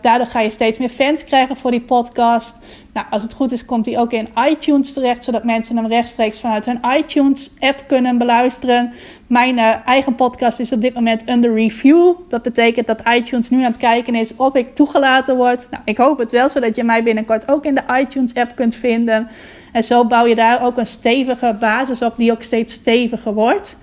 [0.00, 2.56] Daardoor ga je steeds meer fans krijgen voor die podcast.
[2.92, 6.40] Nou, als het goed is, komt hij ook in iTunes terecht, zodat mensen hem rechtstreeks
[6.40, 8.92] vanuit hun iTunes-app kunnen beluisteren.
[9.26, 12.14] Mijn uh, eigen podcast is op dit moment under review.
[12.28, 15.66] Dat betekent dat iTunes nu aan het kijken is of ik toegelaten word.
[15.70, 19.28] Nou, ik hoop het wel, zodat je mij binnenkort ook in de iTunes-app kunt vinden.
[19.72, 23.76] En zo bouw je daar ook een stevige basis op, die ook steeds steviger wordt.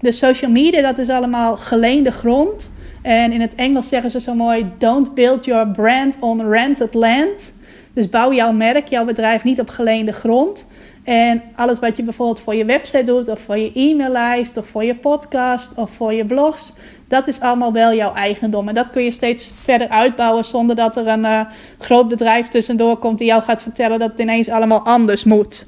[0.00, 2.70] De social media, dat is allemaal geleende grond.
[3.02, 7.52] En in het Engels zeggen ze zo mooi: Don't build your brand on rented land.
[7.92, 10.66] Dus bouw jouw merk, jouw bedrijf niet op geleende grond.
[11.04, 14.84] En alles wat je bijvoorbeeld voor je website doet, of voor je e-maillijst, of voor
[14.84, 16.74] je podcast, of voor je blogs,
[17.08, 18.68] dat is allemaal wel jouw eigendom.
[18.68, 21.40] En dat kun je steeds verder uitbouwen zonder dat er een uh,
[21.78, 25.66] groot bedrijf tussendoor komt die jou gaat vertellen dat het ineens allemaal anders moet.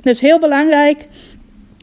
[0.00, 1.06] Dus heel belangrijk.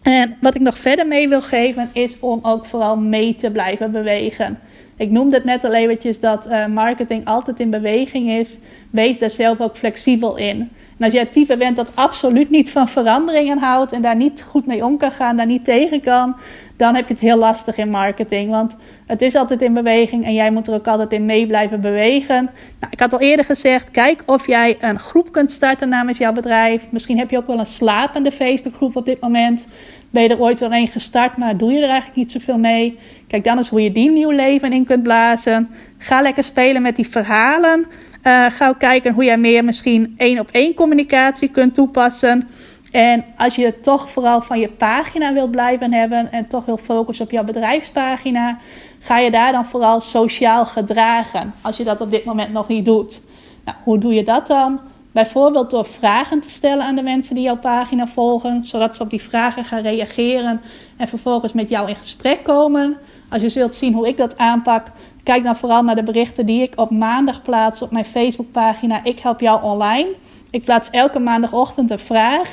[0.02, 3.92] En wat ik nog verder mee wil geven is om ook vooral mee te blijven
[3.92, 4.60] bewegen.
[4.98, 8.60] Ik noemde het net al eventjes dat uh, marketing altijd in beweging is.
[8.90, 10.70] Wees daar zelf ook flexibel in.
[10.98, 14.44] En als jij het type bent dat absoluut niet van veranderingen houdt en daar niet
[14.50, 16.36] goed mee om kan gaan, daar niet tegen kan,
[16.78, 18.50] dan heb je het heel lastig in marketing.
[18.50, 21.82] Want het is altijd in beweging en jij moet er ook altijd in mee blijven
[21.82, 22.50] bewegen.
[22.80, 26.34] Nou, ik had al eerder gezegd, kijk of jij een groep kunt starten namens jouw
[26.34, 26.92] bedrijf.
[26.92, 29.68] Misschien heb je ook wel een slapende Facebookgroep op dit moment.
[30.10, 33.00] Ben je er ooit wel een gestart, maar doe je er eigenlijk niet zoveel mee?
[33.28, 35.70] Kijk dan eens hoe je die nieuw leven in kunt blazen.
[35.98, 37.86] Ga lekker spelen met die verhalen.
[38.24, 42.48] Uh, ga ook kijken hoe jij meer misschien één op één communicatie kunt toepassen.
[42.92, 46.78] En als je het toch vooral van je pagina wilt blijven hebben en toch wil
[46.78, 48.58] focussen op jouw bedrijfspagina,
[49.00, 51.54] ga je daar dan vooral sociaal gedragen.
[51.62, 53.22] Als je dat op dit moment nog niet doet.
[53.66, 54.80] Nou, hoe doe je dat dan?
[55.18, 59.10] Bijvoorbeeld door vragen te stellen aan de mensen die jouw pagina volgen, zodat ze op
[59.10, 60.62] die vragen gaan reageren
[60.98, 62.98] en vervolgens met jou in gesprek komen.
[63.30, 64.88] Als je zult zien hoe ik dat aanpak,
[65.24, 69.20] kijk dan vooral naar de berichten die ik op maandag plaats op mijn Facebookpagina Ik
[69.20, 70.08] Help Jou Online.
[70.50, 72.50] Ik plaats elke maandagochtend een vraag.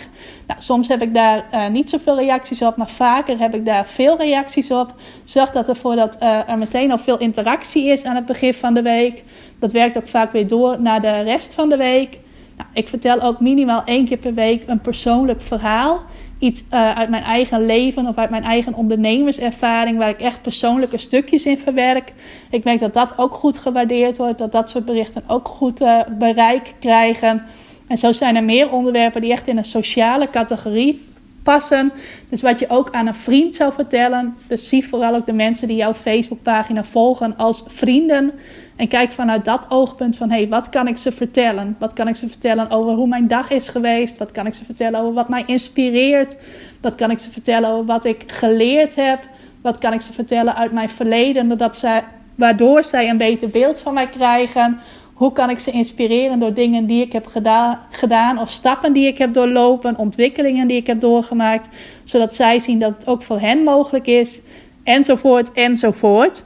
[0.47, 3.87] Nou, soms heb ik daar uh, niet zoveel reacties op, maar vaker heb ik daar
[3.87, 4.95] veel reacties op.
[5.25, 8.75] Zorg dat ervoor dat uh, er meteen al veel interactie is aan het begin van
[8.75, 9.25] de week.
[9.59, 12.23] Dat werkt ook vaak weer door naar de rest van de week.
[12.57, 16.03] Nou, ik vertel ook minimaal één keer per week een persoonlijk verhaal.
[16.39, 20.99] Iets uh, uit mijn eigen leven of uit mijn eigen ondernemerservaring, waar ik echt persoonlijke
[20.99, 22.13] stukjes in verwerk.
[22.51, 26.01] Ik merk dat dat ook goed gewaardeerd wordt, dat dat soort berichten ook goed uh,
[26.19, 27.43] bereik krijgen.
[27.87, 31.03] En zo zijn er meer onderwerpen die echt in een sociale categorie
[31.43, 31.93] passen.
[32.29, 34.37] Dus wat je ook aan een vriend zou vertellen.
[34.47, 38.33] Dus zie vooral ook de mensen die jouw Facebookpagina volgen als vrienden.
[38.77, 41.77] En kijk vanuit dat oogpunt van, hé, hey, wat kan ik ze vertellen?
[41.79, 44.19] Wat kan ik ze vertellen over hoe mijn dag is geweest?
[44.19, 46.39] Wat kan ik ze vertellen over wat mij inspireert?
[46.81, 49.29] Wat kan ik ze vertellen over wat ik geleerd heb?
[49.61, 53.81] Wat kan ik ze vertellen uit mijn verleden, dat zij, waardoor zij een beter beeld
[53.81, 54.81] van mij krijgen?
[55.15, 59.07] Hoe kan ik ze inspireren door dingen die ik heb gedaan, gedaan of stappen die
[59.07, 61.69] ik heb doorlopen, ontwikkelingen die ik heb doorgemaakt,
[62.05, 64.43] zodat zij zien dat het ook voor hen mogelijk is,
[64.83, 66.45] enzovoort, enzovoort.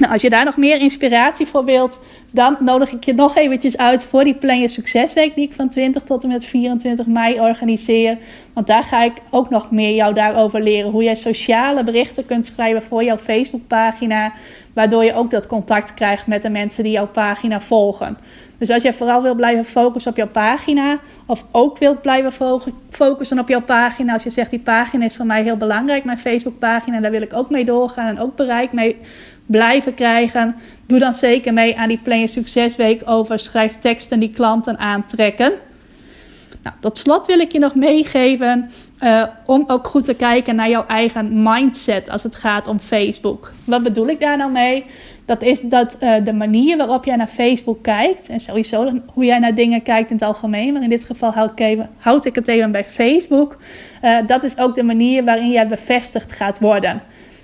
[0.00, 1.98] Nou, als je daar nog meer inspiratie voor wilt,
[2.30, 5.68] dan nodig ik je nog eventjes uit voor die Plan Je Succesweek die ik van
[5.68, 8.18] 20 tot en met 24 mei organiseer.
[8.52, 10.90] Want daar ga ik ook nog meer jou daarover leren.
[10.90, 14.32] Hoe jij sociale berichten kunt schrijven voor jouw Facebookpagina.
[14.72, 18.16] Waardoor je ook dat contact krijgt met de mensen die jouw pagina volgen.
[18.58, 22.32] Dus als jij vooral wil blijven focussen op jouw pagina, of ook wilt blijven
[22.90, 26.18] focussen op jouw pagina, als je zegt die pagina is voor mij heel belangrijk, mijn
[26.18, 28.96] Facebookpagina, daar wil ik ook mee doorgaan en ook bereik mee
[29.50, 34.78] blijven krijgen, doe dan zeker mee aan die Plan Succesweek over schrijf teksten die klanten
[34.78, 35.52] aantrekken.
[36.62, 40.68] Nou, tot slot wil ik je nog meegeven uh, om ook goed te kijken naar
[40.68, 43.52] jouw eigen mindset als het gaat om Facebook.
[43.64, 44.84] Wat bedoel ik daar nou mee?
[45.24, 49.38] Dat is dat uh, de manier waarop jij naar Facebook kijkt, en sowieso hoe jij
[49.38, 52.48] naar dingen kijkt in het algemeen, maar in dit geval houd ik, houd ik het
[52.48, 53.56] even bij Facebook,
[54.02, 57.02] uh, dat is ook de manier waarin jij bevestigd gaat worden.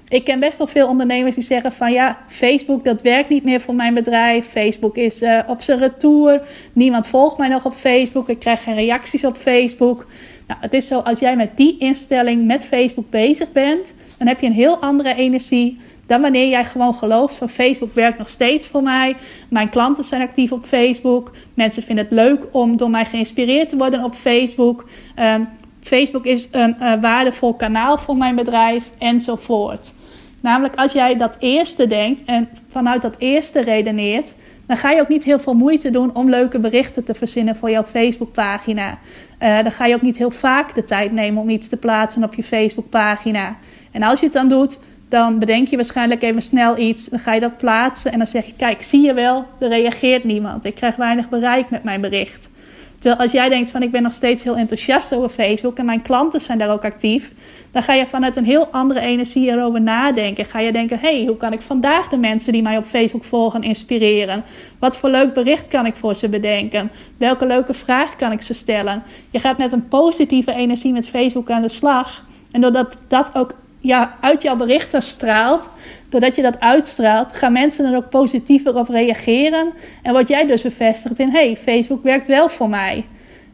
[0.08, 3.60] Ik ken best wel veel ondernemers die zeggen van ja, Facebook dat werkt niet meer
[3.60, 4.46] voor mijn bedrijf.
[4.46, 6.42] Facebook is uh, op zijn retour.
[6.72, 8.28] Niemand volgt mij nog op Facebook.
[8.28, 10.06] Ik krijg geen reacties op Facebook.
[10.46, 14.40] Nou, het is zo, als jij met die instelling met Facebook bezig bent, dan heb
[14.40, 18.66] je een heel andere energie dan wanneer jij gewoon gelooft van Facebook werkt nog steeds
[18.66, 19.16] voor mij.
[19.48, 21.32] Mijn klanten zijn actief op Facebook.
[21.54, 24.88] Mensen vinden het leuk om door mij geïnspireerd te worden op Facebook.
[25.18, 25.48] Um,
[25.80, 29.92] Facebook is een uh, waardevol kanaal voor mijn bedrijf enzovoort.
[30.40, 34.34] Namelijk als jij dat eerste denkt en vanuit dat eerste redeneert,
[34.66, 37.70] dan ga je ook niet heel veel moeite doen om leuke berichten te verzinnen voor
[37.70, 38.98] jouw Facebookpagina.
[39.42, 42.24] Uh, dan ga je ook niet heel vaak de tijd nemen om iets te plaatsen
[42.24, 43.56] op je Facebookpagina.
[43.90, 47.06] En als je het dan doet, dan bedenk je waarschijnlijk even snel iets.
[47.06, 50.24] Dan ga je dat plaatsen en dan zeg je: Kijk, zie je wel, er reageert
[50.24, 50.64] niemand.
[50.64, 52.50] Ik krijg weinig bereik met mijn bericht.
[52.98, 56.02] Terwijl als jij denkt van ik ben nog steeds heel enthousiast over Facebook en mijn
[56.02, 57.32] klanten zijn daar ook actief,
[57.70, 60.44] dan ga je vanuit een heel andere energie erover nadenken.
[60.44, 63.24] Ga je denken, hé, hey, hoe kan ik vandaag de mensen die mij op Facebook
[63.24, 64.44] volgen inspireren?
[64.78, 66.90] Wat voor leuk bericht kan ik voor ze bedenken?
[67.16, 69.02] Welke leuke vraag kan ik ze stellen?
[69.30, 72.24] Je gaat met een positieve energie met Facebook aan de slag.
[72.50, 75.70] En doordat dat ook ja, uit jouw berichten straalt,
[76.08, 79.72] doordat je dat uitstraalt, gaan mensen er ook positiever op reageren.
[80.02, 83.04] En word jij dus bevestigd in: hey, Facebook werkt wel voor mij.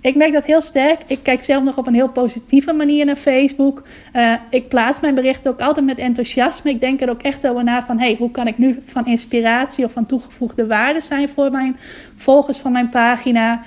[0.01, 1.01] Ik merk dat heel sterk.
[1.07, 3.83] Ik kijk zelf nog op een heel positieve manier naar Facebook.
[4.13, 6.71] Uh, ik plaats mijn berichten ook altijd met enthousiasme.
[6.71, 7.99] Ik denk er ook echt over na van...
[7.99, 11.29] hey, hoe kan ik nu van inspiratie of van toegevoegde waarde zijn...
[11.29, 11.77] voor mijn
[12.15, 13.63] volgers van mijn pagina...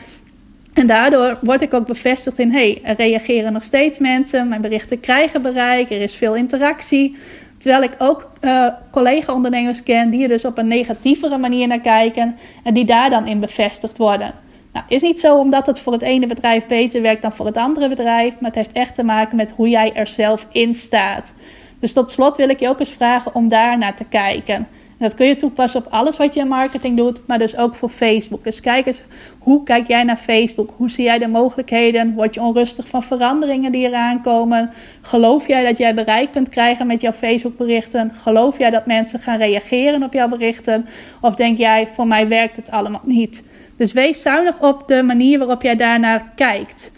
[0.76, 5.00] En daardoor word ik ook bevestigd in: hey, er reageren nog steeds mensen, mijn berichten
[5.00, 7.16] krijgen bereik, er is veel interactie.
[7.58, 12.36] Terwijl ik ook uh, collega-ondernemers ken die er dus op een negatievere manier naar kijken
[12.64, 14.34] en die daar dan in bevestigd worden.
[14.74, 17.58] Nou, is niet zo omdat het voor het ene bedrijf beter werkt dan voor het
[17.58, 21.34] andere bedrijf, maar het heeft echt te maken met hoe jij er zelf in staat.
[21.80, 24.68] Dus tot slot wil ik je ook eens vragen om daar naar te kijken.
[25.06, 27.90] Dat kun je toepassen op alles wat je in marketing doet, maar dus ook voor
[27.90, 28.44] Facebook.
[28.44, 29.02] Dus kijk eens,
[29.40, 30.74] hoe kijk jij naar Facebook?
[30.78, 32.14] Hoe zie jij de mogelijkheden?
[32.14, 34.70] Word je onrustig van veranderingen die eraan komen?
[35.02, 38.12] Geloof jij dat jij bereik kunt krijgen met jouw Facebook berichten?
[38.22, 40.88] Geloof jij dat mensen gaan reageren op jouw berichten?
[41.22, 43.44] Of denk jij, voor mij werkt het allemaal niet?
[43.78, 46.92] Dus wees zuinig op de manier waarop jij daarnaar kijkt.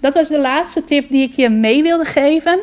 [0.00, 2.60] Dat was de laatste tip die ik je mee wilde geven.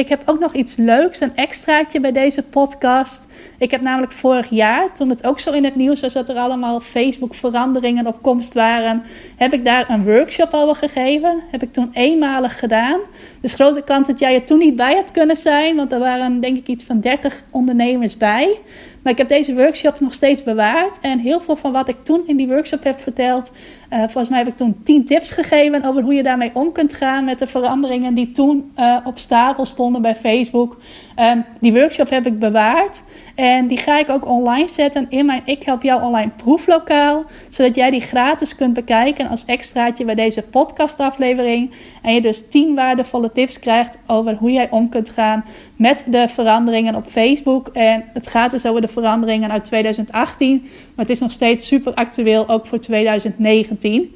[0.00, 3.26] Ik heb ook nog iets leuks, een extraatje bij deze podcast.
[3.58, 6.36] Ik heb namelijk vorig jaar, toen het ook zo in het nieuws was dat er
[6.36, 9.02] allemaal Facebook-veranderingen op komst waren,
[9.36, 11.40] heb ik daar een workshop over gegeven.
[11.50, 13.00] Heb ik toen eenmalig gedaan.
[13.40, 16.40] Dus grote kans dat jij er toen niet bij had kunnen zijn, want er waren
[16.40, 18.60] denk ik iets van 30 ondernemers bij.
[19.02, 20.98] Maar ik heb deze workshop nog steeds bewaard.
[21.00, 23.52] En heel veel van wat ik toen in die workshop heb verteld.
[23.90, 26.94] Uh, volgens mij heb ik toen 10 tips gegeven over hoe je daarmee om kunt
[26.94, 30.80] gaan met de veranderingen die toen uh, op stapel stonden bij Facebook.
[31.16, 33.02] Um, die workshop heb ik bewaard.
[33.34, 37.24] En die ga ik ook online zetten in mijn Ik Help Jou Online proeflokaal.
[37.48, 41.70] Zodat jij die gratis kunt bekijken als extraatje bij deze podcastaflevering.
[42.02, 45.44] En je dus 10 waardevolle tips krijgt over hoe jij om kunt gaan
[45.80, 47.68] met de veranderingen op Facebook.
[47.68, 50.60] En het gaat dus over de veranderingen uit 2018.
[50.62, 54.14] Maar het is nog steeds super actueel, ook voor 2019.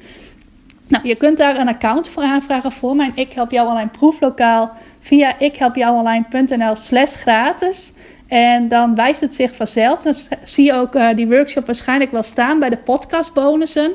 [0.87, 4.71] Nou, je kunt daar een account voor aanvragen voor mijn Ik Help Jou Online proeflokaal
[4.99, 7.93] via ikhelpjouonline.nl slash gratis.
[8.27, 10.01] En dan wijst het zich vanzelf.
[10.01, 10.13] Dan
[10.43, 13.91] zie je ook uh, die workshop waarschijnlijk wel staan bij de podcastbonussen.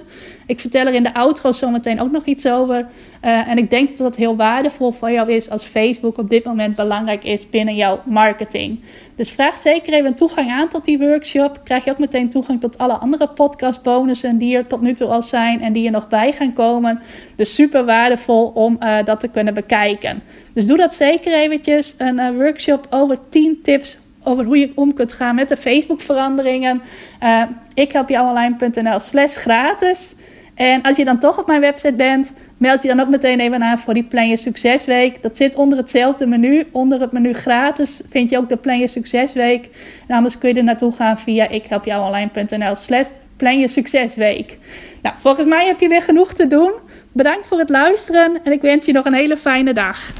[0.47, 2.79] Ik vertel er in de outro zometeen ook nog iets over.
[3.25, 6.45] Uh, en ik denk dat dat heel waardevol voor jou is als Facebook op dit
[6.45, 8.81] moment belangrijk is binnen jouw marketing.
[9.17, 11.61] Dus vraag zeker even toegang aan tot die workshop.
[11.65, 15.23] Krijg je ook meteen toegang tot alle andere podcastbonussen die er tot nu toe al
[15.23, 17.01] zijn en die er nog bij gaan komen.
[17.37, 20.23] Dus super waardevol om uh, dat te kunnen bekijken.
[20.55, 21.95] Dus doe dat zeker eventjes.
[21.99, 26.83] Een workshop over 10 tips over hoe je om kunt gaan met de Facebook-veranderingen.
[27.23, 27.43] Uh,
[27.75, 30.15] ik help jou online.nl slash gratis.
[30.55, 33.63] En als je dan toch op mijn website bent, meld je dan ook meteen even
[33.63, 35.23] aan voor die Plan Je Succesweek.
[35.23, 36.65] Dat zit onder hetzelfde menu.
[36.73, 39.69] Onder het menu gratis vind je ook de Plan Je Succesweek.
[40.07, 44.59] En anders kun je er naartoe gaan via ikhelpjouonline.nl slash Plan Je Succesweek.
[45.03, 46.73] Nou, volgens mij heb je weer genoeg te doen.
[47.13, 50.20] Bedankt voor het luisteren en ik wens je nog een hele fijne dag.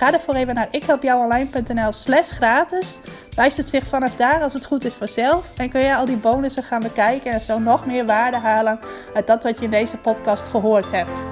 [0.00, 2.98] Ga ervoor even naar ikhelpjouonline.nl slash gratis.
[3.34, 5.58] Wijst het zich vanaf daar als het goed is vanzelf.
[5.58, 8.80] En kun je al die bonussen gaan bekijken en zo nog meer waarde halen
[9.14, 11.24] uit dat wat je in deze podcast gehoord hebt.